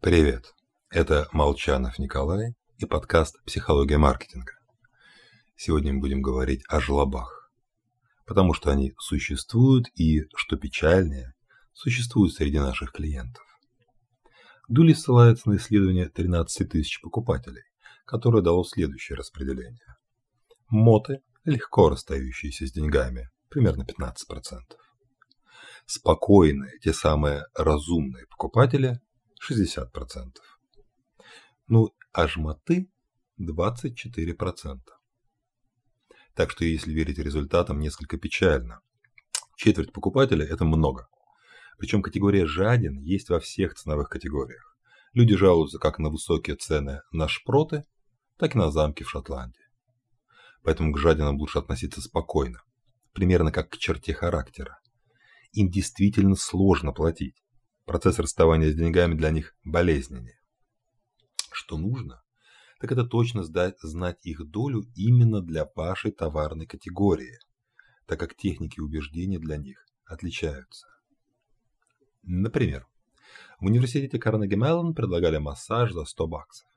[0.00, 0.54] Привет!
[0.90, 4.52] Это Молчанов Николай и подкаст «Психология маркетинга».
[5.56, 7.50] Сегодня мы будем говорить о жлобах,
[8.24, 11.34] потому что они существуют и, что печальнее,
[11.72, 13.42] существуют среди наших клиентов.
[14.68, 17.64] Дули ссылается на исследование 13 тысяч покупателей,
[18.04, 19.96] которое дало следующее распределение.
[20.68, 24.14] Моты, легко расстающиеся с деньгами, примерно 15%.
[25.86, 29.00] Спокойные, те самые разумные покупатели
[29.40, 30.36] 60%.
[31.66, 32.90] Ну, а жмоты
[33.40, 34.80] 24%.
[36.34, 38.80] Так что если верить результатам, несколько печально.
[39.56, 41.08] Четверть покупателей– это много.
[41.78, 44.76] Причем категория «жаден» есть во всех ценовых категориях.
[45.12, 47.84] Люди жалуются как на высокие цены на шпроты,
[48.36, 49.64] так и на замки в Шотландии.
[50.62, 52.62] Поэтому к жадинам лучше относиться спокойно,
[53.12, 54.78] примерно как к черте характера.
[55.52, 57.42] Им действительно сложно платить.
[57.88, 60.38] Процесс расставания с деньгами для них болезненнее.
[61.50, 62.22] Что нужно?
[62.80, 67.38] Так это точно знать их долю именно для вашей товарной категории,
[68.04, 70.86] так как техники убеждения для них отличаются.
[72.24, 72.86] Например,
[73.58, 76.68] в университете Карнеги Меллон предлагали массаж за 100 баксов,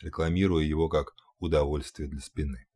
[0.00, 2.66] рекламируя его как удовольствие для спины.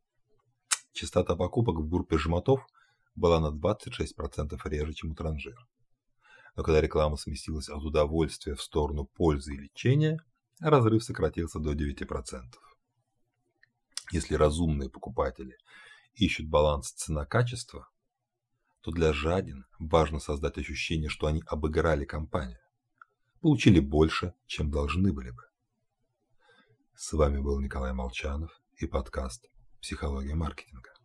[0.92, 2.64] Частота покупок в группе жмотов
[3.16, 5.58] была на 26% реже, чем у транжир.
[6.58, 10.18] Но когда реклама сместилась от удовольствия в сторону пользы и лечения,
[10.58, 12.42] разрыв сократился до 9%.
[14.10, 15.56] Если разумные покупатели
[16.14, 17.88] ищут баланс цена-качество,
[18.80, 22.58] то для жадин важно создать ощущение, что они обыграли компанию,
[23.40, 25.44] получили больше, чем должны были бы.
[26.96, 29.46] С вами был Николай Молчанов и подкаст
[29.80, 30.97] «Психология маркетинга».